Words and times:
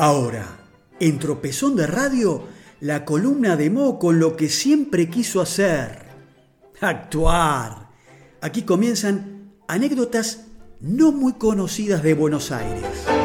Ahora, 0.00 0.46
en 1.00 1.18
Tropezón 1.18 1.74
de 1.74 1.88
Radio, 1.88 2.44
la 2.78 3.04
columna 3.04 3.56
de 3.56 3.68
Mo 3.68 3.98
con 3.98 4.20
lo 4.20 4.36
que 4.36 4.48
siempre 4.48 5.10
quiso 5.10 5.40
hacer. 5.40 6.06
Actuar. 6.80 7.88
Aquí 8.40 8.62
comienzan 8.62 9.54
anécdotas 9.66 10.44
no 10.80 11.10
muy 11.10 11.32
conocidas 11.32 12.04
de 12.04 12.14
Buenos 12.14 12.52
Aires. 12.52 13.17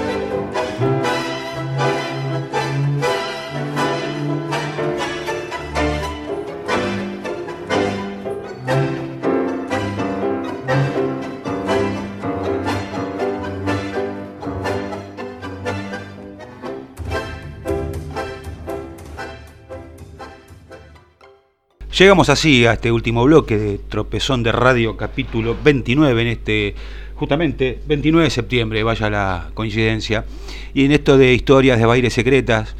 Llegamos 21.97 22.29
así 22.29 22.65
a 22.65 22.73
este 22.73 22.91
último 22.91 23.23
bloque 23.23 23.55
de 23.55 23.77
Tropezón 23.77 24.41
de 24.41 24.51
Radio, 24.51 24.97
capítulo 24.97 25.55
29, 25.63 26.23
en 26.23 26.27
este, 26.27 26.73
justamente, 27.13 27.79
29 27.85 28.23
de 28.23 28.29
septiembre, 28.31 28.81
vaya 28.81 29.11
la 29.11 29.51
coincidencia. 29.53 30.25
Y 30.73 30.85
en 30.85 30.91
esto 30.91 31.19
de 31.19 31.35
historias 31.35 31.77
de 31.77 31.85
bailes 31.85 32.11
secretas, 32.11 32.75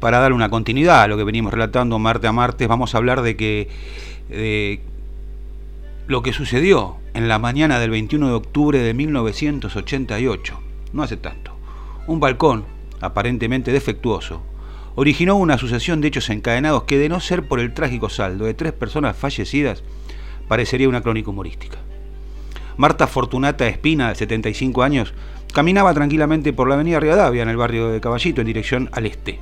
para 0.00 0.18
dar 0.18 0.32
una 0.32 0.50
continuidad 0.50 1.02
a 1.02 1.06
lo 1.06 1.16
que 1.16 1.22
venimos 1.22 1.52
relatando 1.52 2.00
martes 2.00 2.28
a 2.28 2.32
martes, 2.32 2.66
vamos 2.66 2.96
a 2.96 2.98
hablar 2.98 3.22
de 3.22 3.36
que 3.36 3.68
de 4.28 4.80
lo 6.08 6.22
que 6.22 6.32
sucedió 6.32 6.96
en 7.14 7.28
la 7.28 7.38
mañana 7.38 7.78
del 7.78 7.90
21 7.90 8.26
de 8.26 8.34
octubre 8.34 8.80
de 8.80 8.92
1988, 8.92 10.58
no 10.92 11.04
hace 11.04 11.16
tanto. 11.16 11.52
Un 12.08 12.18
balcón, 12.18 12.64
aparentemente 13.00 13.70
defectuoso, 13.70 14.42
originó 14.94 15.36
una 15.36 15.58
sucesión 15.58 16.00
de 16.00 16.08
hechos 16.08 16.30
encadenados 16.30 16.84
que, 16.84 16.98
de 16.98 17.08
no 17.08 17.20
ser 17.20 17.46
por 17.46 17.60
el 17.60 17.74
trágico 17.74 18.08
saldo 18.08 18.44
de 18.44 18.54
tres 18.54 18.72
personas 18.72 19.16
fallecidas, 19.16 19.82
parecería 20.48 20.88
una 20.88 21.00
crónica 21.00 21.30
humorística. 21.30 21.78
Marta 22.76 23.06
Fortunata 23.06 23.66
Espina, 23.66 24.08
de 24.08 24.14
75 24.14 24.82
años, 24.82 25.14
caminaba 25.52 25.92
tranquilamente 25.94 26.52
por 26.52 26.68
la 26.68 26.74
avenida 26.74 27.00
Rivadavia, 27.00 27.42
en 27.42 27.48
el 27.48 27.56
barrio 27.56 27.88
de 27.88 28.00
Caballito, 28.00 28.40
en 28.40 28.46
dirección 28.46 28.88
al 28.92 29.06
este. 29.06 29.38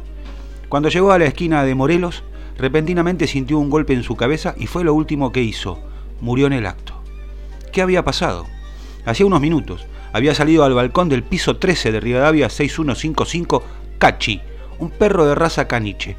Cuando 0.68 0.88
llegó 0.88 1.12
a 1.12 1.18
la 1.18 1.26
esquina 1.26 1.64
de 1.64 1.74
Morelos, 1.74 2.24
repentinamente 2.58 3.26
sintió 3.26 3.58
un 3.58 3.70
golpe 3.70 3.92
en 3.92 4.02
su 4.02 4.16
cabeza 4.16 4.54
y 4.58 4.66
fue 4.66 4.84
lo 4.84 4.94
último 4.94 5.32
que 5.32 5.42
hizo. 5.42 5.80
Murió 6.20 6.46
en 6.46 6.52
el 6.52 6.66
acto. 6.66 6.94
¿Qué 7.72 7.82
había 7.82 8.04
pasado? 8.04 8.46
Hacía 9.06 9.26
unos 9.26 9.40
minutos 9.40 9.86
había 10.12 10.34
salido 10.34 10.64
al 10.64 10.74
balcón 10.74 11.08
del 11.08 11.22
piso 11.22 11.56
13 11.56 11.92
de 11.92 12.00
Rivadavia 12.00 12.48
6155 12.48 13.62
Cachi, 13.98 14.40
un 14.80 14.90
perro 14.90 15.26
de 15.26 15.34
raza 15.34 15.68
caniche. 15.68 16.16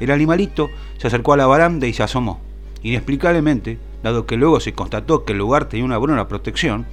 El 0.00 0.10
animalito 0.10 0.70
se 0.96 1.08
acercó 1.08 1.32
a 1.32 1.36
la 1.36 1.46
baranda 1.46 1.86
y 1.86 1.92
se 1.92 2.04
asomó. 2.04 2.40
Inexplicablemente, 2.82 3.78
dado 4.02 4.24
que 4.24 4.36
luego 4.36 4.60
se 4.60 4.72
constató 4.72 5.24
que 5.24 5.32
el 5.32 5.38
lugar 5.38 5.68
tenía 5.68 5.84
una 5.84 5.98
buena 5.98 6.28
protección, 6.28 6.86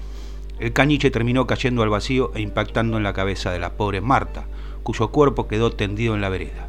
el 0.60 0.74
caniche 0.74 1.12
terminó 1.12 1.46
cayendo 1.46 1.84
al 1.84 1.90
vacío 1.90 2.32
e 2.34 2.42
impactando 2.42 2.98
en 2.98 3.04
la 3.04 3.14
cabeza 3.14 3.52
de 3.52 3.60
la 3.60 3.74
pobre 3.74 4.02
Marta, 4.02 4.46
cuyo 4.84 5.10
cuerpo 5.10 5.48
quedó 5.48 5.72
tendido 5.72 6.16
en 6.16 6.22
la 6.22 6.30
vereda. 6.30 6.68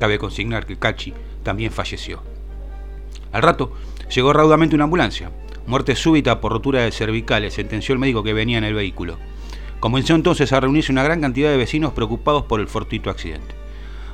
Cabe 0.00 0.18
consignar 0.18 0.66
que 0.66 0.76
Cachi 0.76 1.14
también 1.42 1.70
falleció. 1.70 2.22
Al 3.30 3.42
rato, 3.42 3.72
llegó 4.12 4.32
raudamente 4.32 4.74
una 4.74 4.84
ambulancia. 4.84 5.30
Muerte 5.66 5.96
súbita 5.96 6.40
por 6.40 6.52
rotura 6.52 6.82
de 6.82 6.92
cervicales, 6.92 7.54
sentenció 7.54 7.92
el 7.92 7.98
médico 7.98 8.22
que 8.22 8.32
venía 8.32 8.58
en 8.58 8.64
el 8.64 8.74
vehículo. 8.74 9.16
Comenzó 9.84 10.14
entonces 10.14 10.50
a 10.54 10.60
reunirse 10.60 10.92
una 10.92 11.02
gran 11.02 11.20
cantidad 11.20 11.50
de 11.50 11.58
vecinos 11.58 11.92
preocupados 11.92 12.44
por 12.44 12.58
el 12.58 12.68
fortuito 12.68 13.10
accidente. 13.10 13.54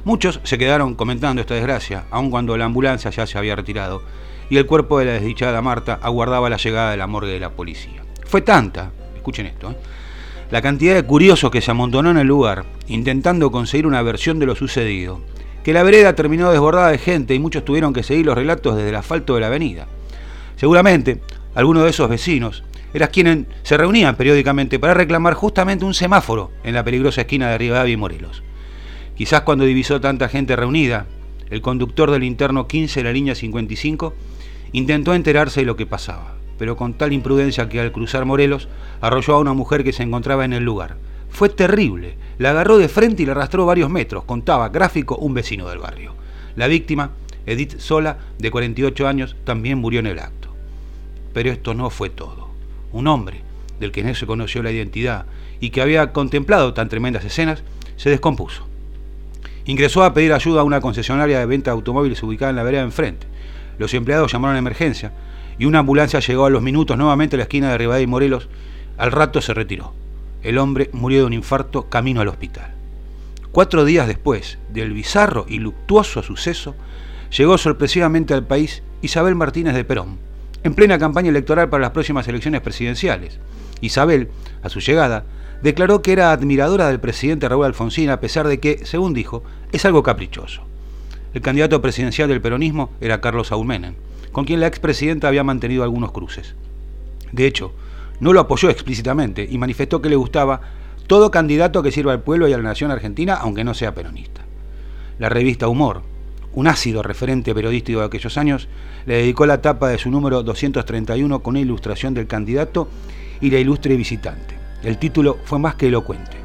Muchos 0.03 0.41
se 0.43 0.59
quedaron 0.59 0.97
comentando 0.97 1.41
esta 1.41 1.55
desgracia, 1.55 2.07
aun 2.11 2.29
cuando 2.29 2.57
la 2.57 2.65
ambulancia 2.65 3.13
ya 3.13 3.25
se 3.25 3.39
había 3.39 3.55
retirado 3.55 4.03
y 4.49 4.57
el 4.57 4.67
cuerpo 4.67 4.99
de 4.99 5.05
la 5.05 5.13
desdichada 5.13 5.63
Marta 5.63 6.01
aguardaba 6.03 6.51
la 6.51 6.57
llegada 6.57 6.91
de 6.91 6.97
la 6.97 7.07
morgue 7.07 7.31
de 7.31 7.39
la 7.39 7.51
policía. 7.51 8.03
Fue 8.27 8.41
tanta, 8.41 8.91
escuchen 9.15 9.47
esto, 9.47 9.71
¿eh? 9.71 9.77
la 10.51 10.61
cantidad 10.61 10.97
de 10.97 11.05
curiosos 11.05 11.53
que 11.53 11.61
se 11.61 11.71
amontonó 11.71 12.11
en 12.11 12.19
el 12.19 12.27
lugar, 12.27 12.65
intentando 12.89 13.53
conseguir 13.53 13.87
una 13.87 14.03
versión 14.03 14.41
de 14.41 14.47
lo 14.47 14.57
sucedido, 14.57 15.21
que 15.63 15.73
la 15.73 15.85
vereda 15.85 16.17
terminó 16.17 16.51
desbordada 16.51 16.89
de 16.89 16.99
gente 16.99 17.33
y 17.37 17.39
muchos 17.39 17.65
tuvieron 17.65 17.93
que 17.93 18.03
seguir 18.03 18.27
los 18.27 18.35
relatos 18.35 18.75
desde 18.75 18.89
el 18.89 18.97
asfalto 18.97 19.37
de 19.37 19.43
la 19.43 19.47
avenida. 19.47 19.87
Seguramente, 20.57 21.21
algunos 21.55 21.85
de 21.85 21.91
esos 21.91 22.11
vecinos 22.11 22.65
eran 22.93 23.11
quienes 23.11 23.47
se 23.63 23.77
reunían 23.77 24.17
periódicamente 24.17 24.79
para 24.79 24.95
reclamar 24.95 25.35
justamente 25.35 25.85
un 25.85 25.95
semáforo 25.95 26.51
en 26.65 26.75
la 26.75 26.85
peligrosa 26.85 27.23
esquina 27.23 27.51
de 27.51 27.59
Rivadavia 27.59 27.93
y 27.93 27.97
Morelos. 27.97 28.43
Quizás 29.17 29.43
cuando 29.43 29.65
divisó 29.65 30.01
tanta 30.01 30.29
gente 30.29 30.57
reunida, 30.57 31.07
el 31.51 31.63
conductor 31.63 32.11
del 32.11 32.25
interno 32.25 32.67
15 32.67 33.01
de 33.01 33.05
la 33.05 33.13
línea 33.13 33.35
55 33.35 34.15
intentó 34.73 35.15
enterarse 35.15 35.61
de 35.61 35.67
lo 35.67 35.77
que 35.77 35.87
pasaba, 35.87 36.35
pero 36.59 36.77
con 36.77 36.95
tal 36.95 37.13
imprudencia 37.13 37.69
que 37.69 37.81
al 37.81 37.93
cruzar 37.93 38.25
Morelos 38.25 38.69
arrolló 39.01 39.35
a 39.35 39.41
una 39.41 39.53
mujer 39.53 39.85
que 39.85 39.93
se 39.93 40.03
encontraba 40.03 40.45
en 40.45 40.53
el 40.53 40.65
lugar. 40.65 40.97
Fue 41.29 41.49
terrible, 41.49 42.17
la 42.39 42.51
agarró 42.51 42.79
de 42.79 42.89
frente 42.89 43.23
y 43.23 43.27
la 43.27 43.33
arrastró 43.33 43.67
varios 43.67 43.91
metros, 43.91 44.25
contaba 44.25 44.69
gráfico 44.69 45.17
un 45.17 45.35
vecino 45.35 45.69
del 45.69 45.79
barrio. 45.79 46.15
La 46.57 46.67
víctima, 46.67 47.13
Edith 47.47 47.79
Sola, 47.79 48.19
de 48.39 48.51
48 48.51 49.07
años, 49.07 49.37
también 49.45 49.79
murió 49.79 50.01
en 50.01 50.09
el 50.09 50.19
acto. 50.19 50.53
Pero 51.33 51.51
esto 51.51 51.75
no 51.75 51.91
fue 51.91 52.11
todo 52.11 52.50
un 52.93 53.07
hombre 53.07 53.43
del 53.79 53.93
que 53.93 54.03
no 54.03 54.15
se 54.15 54.27
conoció 54.27 54.63
la 54.63 54.71
identidad 54.71 55.27
y 55.61 55.71
que 55.71 55.83
había 55.83 56.13
contemplado 56.13 56.75
tan 56.75 56.89
tremendas 56.89 57.25
escenas, 57.25 57.63
se 57.97 58.11
descompuso. 58.11 58.67
Ingresó 59.67 60.05
a 60.05 60.15
pedir 60.15 60.33
ayuda 60.33 60.63
a 60.63 60.65
una 60.65 60.81
concesionaria 60.81 61.39
de 61.39 61.47
venta 61.47 61.71
de 61.71 61.77
automóviles 61.77 62.23
ubicada 62.23 62.51
en 62.51 62.57
la 62.57 62.63
vereda 62.63 62.83
enfrente. 62.83 63.27
Los 63.79 63.95
empleados 63.95 64.33
llamaron 64.33 64.57
a 64.57 64.61
emergencia 64.61 65.13
y 65.59 65.67
una 65.67 65.81
ambulancia 65.81 66.21
llegó 66.21 66.47
a 66.47 66.51
los 66.51 66.63
minutos 66.63 66.97
nuevamente 66.97 67.37
a 67.37 67.39
la 67.39 67.43
esquina 67.45 67.71
de 67.71 67.79
Rivadavia 67.79 68.05
y 68.05 68.07
Morelos. 68.07 68.49
Al 68.97 69.13
rato 69.13 69.41
se 69.41 69.55
retiró. 69.55 69.93
El 70.43 70.59
hombre 70.59 70.89
murió 70.93 71.21
de 71.21 71.27
un 71.27 71.33
infarto 71.35 71.89
camino 71.89 72.21
al 72.21 72.29
hospital. 72.29 72.73
Cuatro 73.53 73.85
días 73.85 74.07
después 74.07 74.59
del 74.71 74.93
bizarro 74.93 75.45
y 75.49 75.59
luctuoso 75.59 76.23
suceso, 76.23 76.75
llegó 77.37 77.59
sorpresivamente 77.59 78.33
al 78.33 78.47
país 78.47 78.83
Isabel 79.03 79.35
Martínez 79.35 79.75
de 79.75 79.85
Perón, 79.85 80.19
en 80.63 80.75
plena 80.75 80.99
campaña 80.99 81.31
electoral 81.31 81.69
para 81.69 81.83
las 81.83 81.91
próximas 81.91 82.27
elecciones 82.29 82.61
presidenciales. 82.61 83.39
Isabel, 83.81 84.29
a 84.63 84.69
su 84.69 84.81
llegada, 84.81 85.25
declaró 85.63 86.03
que 86.03 86.13
era 86.13 86.33
admiradora 86.33 86.89
del 86.89 87.01
presidente 87.01 87.49
Raúl 87.49 87.67
Alfonsín 87.67 88.11
a 88.11 88.21
pesar 88.21 88.47
de 88.47 88.61
que, 88.61 88.85
según 88.85 89.15
dijo, 89.15 89.43
es 89.73 89.85
algo 89.85 90.03
caprichoso. 90.03 90.63
El 91.33 91.43
candidato 91.43 91.81
presidencial 91.81 92.29
del 92.29 92.41
peronismo 92.41 92.91
era 93.01 93.21
Carlos 93.21 93.49
Saúl 93.49 93.67
Menem, 93.67 93.95
con 94.33 94.45
quien 94.45 94.61
la 94.61 94.67
expresidenta 94.67 95.29
había 95.29 95.45
mantenido 95.45 95.83
algunos 95.83 96.13
cruces. 96.13 96.55
De 97.33 97.47
hecho, 97.47 97.73
no 98.19 98.33
lo 98.33 98.41
apoyó 98.41 98.69
explícitamente 98.69 99.47
y 99.49 99.57
manifestó 99.59 100.03
que 100.03 100.09
le 100.09 100.17
gustaba 100.17 100.61
todo 101.07 101.31
candidato 101.31 101.83
que 101.83 101.93
sirva 101.93 102.13
al 102.13 102.23
pueblo 102.23 102.49
y 102.49 102.53
a 102.53 102.57
la 102.57 102.63
nación 102.63 102.91
argentina, 102.91 103.35
aunque 103.35 103.65
no 103.65 103.75
sea 103.75 103.95
peronista. 103.95 104.43
La 105.19 105.29
revista 105.29 105.69
Humor, 105.69 106.03
un 106.55 106.67
ácido 106.67 107.03
referente 107.03 107.55
periodístico 107.55 108.01
de 108.01 108.07
aquellos 108.07 108.37
años, 108.37 108.69
le 109.07 109.17
dedicó 109.17 109.47
la 109.47 109.63
tapa 109.63 109.89
de 109.89 109.99
su 109.99 110.11
número 110.11 110.43
231 110.43 111.41
con 111.41 111.53
una 111.53 111.61
ilustración 111.61 112.15
del 112.15 112.27
candidato 112.27 112.89
y 113.41 113.51
la 113.51 113.59
ilustre 113.59 113.97
visitante. 113.97 114.57
El 114.83 114.99
título 114.99 115.39
fue 115.45 115.59
más 115.59 115.75
que 115.75 115.89
elocuente. 115.89 116.37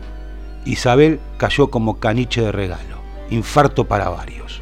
Isabel 0.65 1.19
cayó 1.37 1.69
como 1.69 1.99
caniche 1.99 2.41
de 2.41 2.51
regalo. 2.51 2.97
Infarto 3.29 3.85
para 3.85 4.09
varios. 4.09 4.61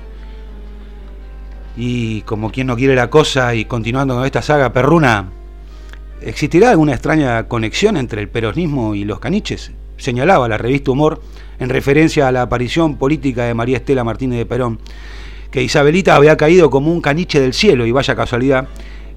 Y 1.76 2.22
como 2.22 2.52
quien 2.52 2.68
no 2.68 2.76
quiere 2.76 2.96
la 2.96 3.10
cosa 3.10 3.56
y 3.56 3.66
continuando 3.66 4.16
con 4.16 4.26
esta 4.26 4.42
saga 4.42 4.72
perruna, 4.72 5.30
¿existirá 6.22 6.70
alguna 6.70 6.94
extraña 6.94 7.48
conexión 7.48 7.98
entre 7.98 8.22
el 8.22 8.30
peronismo 8.30 8.96
y 8.96 9.06
los 9.06 9.20
caniches? 9.20 9.72
Señalaba 9.98 10.48
la 10.48 10.58
revista 10.58 10.92
Humor 10.92 11.22
en 11.60 11.70
referencia 11.70 12.28
a 12.28 12.32
la 12.32 12.44
aparición 12.44 12.98
política 12.98 13.46
de 13.46 13.54
María 13.54 13.78
Estela 13.78 14.04
Martínez 14.04 14.38
de 14.38 14.46
Perón 14.46 14.80
que 15.54 15.62
Isabelita 15.62 16.16
había 16.16 16.36
caído 16.36 16.72
como 16.72 16.92
un 16.92 17.00
caniche 17.00 17.40
del 17.40 17.54
cielo, 17.54 17.86
y 17.86 17.92
vaya 17.92 18.16
casualidad, 18.16 18.68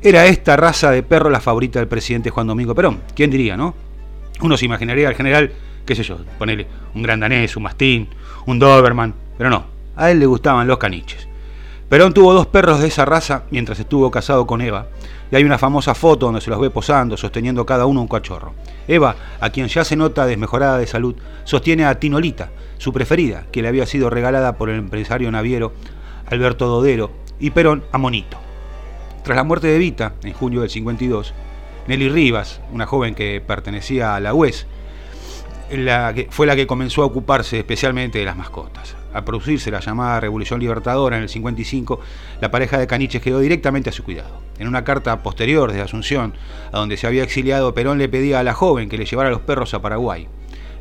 era 0.02 0.26
esta 0.26 0.54
raza 0.54 0.90
de 0.90 1.02
perro 1.02 1.30
la 1.30 1.40
favorita 1.40 1.78
del 1.78 1.88
presidente 1.88 2.28
Juan 2.28 2.46
Domingo 2.46 2.74
Perón. 2.74 3.00
¿Quién 3.14 3.30
diría, 3.30 3.56
no? 3.56 3.74
Uno 4.42 4.58
se 4.58 4.66
imaginaría 4.66 5.08
al 5.08 5.14
general, 5.14 5.50
qué 5.86 5.94
sé 5.94 6.02
yo, 6.02 6.18
ponerle 6.38 6.66
un 6.94 7.02
gran 7.02 7.20
danés, 7.20 7.56
un 7.56 7.62
mastín, 7.62 8.10
un 8.44 8.58
doberman, 8.58 9.14
pero 9.38 9.48
no, 9.48 9.64
a 9.96 10.10
él 10.10 10.18
le 10.18 10.26
gustaban 10.26 10.66
los 10.66 10.76
caniches. 10.76 11.26
Perón 11.88 12.12
tuvo 12.12 12.34
dos 12.34 12.48
perros 12.48 12.80
de 12.80 12.88
esa 12.88 13.06
raza 13.06 13.44
mientras 13.50 13.80
estuvo 13.80 14.10
casado 14.10 14.46
con 14.46 14.60
Eva, 14.60 14.88
y 15.30 15.36
hay 15.36 15.44
una 15.44 15.56
famosa 15.56 15.94
foto 15.94 16.26
donde 16.26 16.42
se 16.42 16.50
los 16.50 16.60
ve 16.60 16.68
posando, 16.68 17.16
sosteniendo 17.16 17.64
cada 17.64 17.86
uno 17.86 18.02
un 18.02 18.08
cachorro. 18.08 18.52
Eva, 18.86 19.16
a 19.40 19.48
quien 19.48 19.68
ya 19.68 19.84
se 19.84 19.96
nota 19.96 20.26
desmejorada 20.26 20.76
de 20.76 20.86
salud, 20.86 21.16
sostiene 21.44 21.86
a 21.86 21.98
Tinolita, 21.98 22.50
su 22.76 22.92
preferida, 22.92 23.46
que 23.50 23.62
le 23.62 23.68
había 23.68 23.86
sido 23.86 24.10
regalada 24.10 24.58
por 24.58 24.68
el 24.68 24.76
empresario 24.76 25.32
naviero 25.32 25.72
Alberto 26.26 26.66
Dodero, 26.66 27.10
y 27.38 27.50
Perón 27.50 27.84
a 27.92 27.98
Monito. 27.98 28.38
Tras 29.22 29.36
la 29.36 29.44
muerte 29.44 29.66
de 29.66 29.78
Vita, 29.78 30.14
en 30.22 30.32
junio 30.32 30.60
del 30.60 30.70
52, 30.70 31.34
Nelly 31.88 32.08
Rivas, 32.08 32.60
una 32.72 32.86
joven 32.86 33.14
que 33.14 33.42
pertenecía 33.44 34.14
a 34.14 34.20
la 34.20 34.34
UES, 34.34 34.66
la 35.70 36.14
que, 36.14 36.28
fue 36.30 36.46
la 36.46 36.56
que 36.56 36.66
comenzó 36.66 37.02
a 37.02 37.06
ocuparse 37.06 37.58
especialmente 37.58 38.18
de 38.18 38.24
las 38.24 38.36
mascotas. 38.36 38.96
Al 39.12 39.24
producirse 39.24 39.70
la 39.70 39.80
llamada 39.80 40.20
Revolución 40.20 40.60
Libertadora 40.60 41.16
en 41.16 41.22
el 41.22 41.28
55, 41.28 42.00
la 42.40 42.50
pareja 42.50 42.78
de 42.78 42.86
caniches 42.86 43.22
quedó 43.22 43.40
directamente 43.40 43.90
a 43.90 43.92
su 43.92 44.04
cuidado. 44.04 44.42
En 44.58 44.68
una 44.68 44.84
carta 44.84 45.22
posterior 45.22 45.72
de 45.72 45.80
Asunción, 45.80 46.34
a 46.72 46.78
donde 46.78 46.96
se 46.96 47.06
había 47.06 47.22
exiliado, 47.22 47.74
Perón 47.74 47.98
le 47.98 48.08
pedía 48.08 48.40
a 48.40 48.44
la 48.44 48.54
joven 48.54 48.88
que 48.88 48.98
le 48.98 49.06
llevara 49.06 49.30
los 49.30 49.40
perros 49.40 49.74
a 49.74 49.82
Paraguay. 49.82 50.28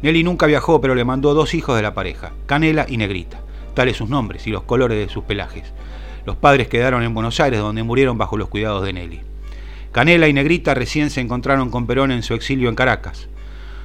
Nelly 0.01 0.23
nunca 0.23 0.45
viajó, 0.45 0.81
pero 0.81 0.95
le 0.95 1.05
mandó 1.05 1.33
dos 1.33 1.53
hijos 1.53 1.75
de 1.75 1.81
la 1.81 1.93
pareja, 1.93 2.33
Canela 2.45 2.85
y 2.87 2.97
Negrita, 2.97 3.39
tales 3.75 3.97
sus 3.97 4.09
nombres 4.09 4.47
y 4.47 4.51
los 4.51 4.63
colores 4.63 4.97
de 4.97 5.13
sus 5.13 5.23
pelajes. 5.25 5.71
Los 6.25 6.35
padres 6.35 6.67
quedaron 6.67 7.03
en 7.03 7.13
Buenos 7.13 7.39
Aires, 7.39 7.59
donde 7.59 7.83
murieron 7.83 8.17
bajo 8.17 8.37
los 8.37 8.49
cuidados 8.49 8.83
de 8.83 8.93
Nelly. 8.93 9.21
Canela 9.91 10.27
y 10.27 10.33
Negrita 10.33 10.73
recién 10.73 11.09
se 11.09 11.21
encontraron 11.21 11.69
con 11.69 11.85
Perón 11.85 12.11
en 12.11 12.23
su 12.23 12.33
exilio 12.33 12.67
en 12.67 12.75
Caracas. 12.75 13.27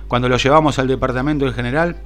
Cuando 0.08 0.28
lo 0.28 0.38
llevamos 0.38 0.78
al 0.78 0.88
departamento 0.88 1.44
del 1.44 1.54
general, 1.54 1.96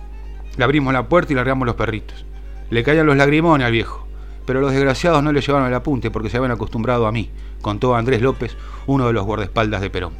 le 0.56 0.64
abrimos 0.64 0.92
la 0.92 1.08
puerta 1.08 1.32
y 1.32 1.36
largamos 1.36 1.66
los 1.66 1.76
perritos. 1.76 2.24
Le 2.70 2.82
caían 2.82 3.06
los 3.06 3.16
lagrimones 3.16 3.64
al 3.64 3.72
viejo, 3.72 4.06
pero 4.44 4.60
los 4.60 4.72
desgraciados 4.72 5.22
no 5.22 5.32
le 5.32 5.40
llevaron 5.40 5.68
el 5.68 5.74
apunte 5.74 6.10
porque 6.10 6.28
se 6.28 6.36
habían 6.36 6.52
acostumbrado 6.52 7.06
a 7.06 7.12
mí, 7.12 7.30
contó 7.62 7.94
Andrés 7.94 8.20
López, 8.20 8.56
uno 8.86 9.06
de 9.06 9.12
los 9.12 9.24
guardaespaldas 9.24 9.80
de 9.80 9.90
Perón. 9.90 10.12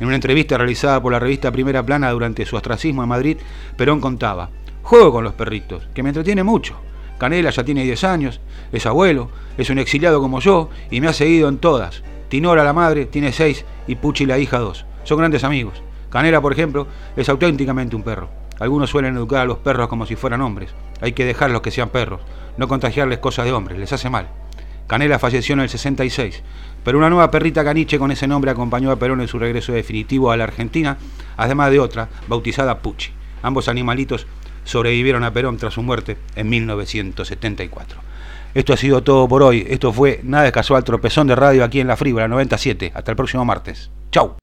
En 0.00 0.06
una 0.06 0.16
entrevista 0.16 0.58
realizada 0.58 1.00
por 1.00 1.12
la 1.12 1.20
revista 1.20 1.52
Primera 1.52 1.86
Plana 1.86 2.10
durante 2.10 2.44
su 2.44 2.56
ostracismo 2.56 3.02
en 3.02 3.08
Madrid, 3.08 3.38
Perón 3.76 4.00
contaba, 4.00 4.50
juego 4.82 5.12
con 5.12 5.24
los 5.24 5.34
perritos, 5.34 5.88
que 5.94 6.02
me 6.02 6.10
entretiene 6.10 6.42
mucho. 6.42 6.76
Canela 7.22 7.50
ya 7.50 7.62
tiene 7.62 7.84
10 7.84 8.02
años, 8.02 8.40
es 8.72 8.84
abuelo, 8.84 9.30
es 9.56 9.70
un 9.70 9.78
exiliado 9.78 10.20
como 10.20 10.40
yo 10.40 10.70
y 10.90 11.00
me 11.00 11.06
ha 11.06 11.12
seguido 11.12 11.48
en 11.48 11.58
todas. 11.58 12.02
Tinora 12.28 12.64
la 12.64 12.72
madre 12.72 13.06
tiene 13.06 13.30
6 13.30 13.64
y 13.86 13.94
Puchi 13.94 14.26
la 14.26 14.40
hija 14.40 14.58
2. 14.58 14.84
Son 15.04 15.18
grandes 15.18 15.44
amigos. 15.44 15.84
Canela, 16.10 16.40
por 16.40 16.52
ejemplo, 16.52 16.88
es 17.14 17.28
auténticamente 17.28 17.94
un 17.94 18.02
perro. 18.02 18.28
Algunos 18.58 18.90
suelen 18.90 19.14
educar 19.14 19.42
a 19.42 19.44
los 19.44 19.58
perros 19.58 19.86
como 19.86 20.04
si 20.04 20.16
fueran 20.16 20.40
hombres. 20.40 20.74
Hay 21.00 21.12
que 21.12 21.24
dejarlos 21.24 21.62
que 21.62 21.70
sean 21.70 21.90
perros, 21.90 22.22
no 22.56 22.66
contagiarles 22.66 23.20
cosas 23.20 23.44
de 23.44 23.52
hombres, 23.52 23.78
les 23.78 23.92
hace 23.92 24.10
mal. 24.10 24.26
Canela 24.88 25.20
falleció 25.20 25.52
en 25.52 25.60
el 25.60 25.68
66, 25.68 26.42
pero 26.82 26.98
una 26.98 27.08
nueva 27.08 27.30
perrita 27.30 27.62
caniche 27.62 28.00
con 28.00 28.10
ese 28.10 28.26
nombre 28.26 28.50
acompañó 28.50 28.90
a 28.90 28.96
Perón 28.96 29.20
en 29.20 29.28
su 29.28 29.38
regreso 29.38 29.70
definitivo 29.70 30.32
a 30.32 30.36
la 30.36 30.42
Argentina, 30.42 30.98
además 31.36 31.70
de 31.70 31.78
otra, 31.78 32.08
bautizada 32.26 32.80
Pucci. 32.80 33.12
Ambos 33.44 33.68
animalitos 33.68 34.26
sobrevivieron 34.64 35.24
a 35.24 35.32
Perón 35.32 35.56
tras 35.56 35.74
su 35.74 35.82
muerte 35.82 36.16
en 36.36 36.48
1974. 36.48 38.00
Esto 38.54 38.72
ha 38.72 38.76
sido 38.76 39.02
todo 39.02 39.26
por 39.28 39.42
hoy. 39.42 39.66
Esto 39.68 39.92
fue 39.92 40.20
Nada 40.22 40.44
de 40.44 40.52
Casual 40.52 40.84
Tropezón 40.84 41.26
de 41.26 41.36
Radio 41.36 41.64
aquí 41.64 41.80
en 41.80 41.86
La 41.86 41.96
Frívola 41.96 42.28
97. 42.28 42.92
Hasta 42.94 43.10
el 43.10 43.16
próximo 43.16 43.44
martes. 43.44 43.90
Chau. 44.10 44.41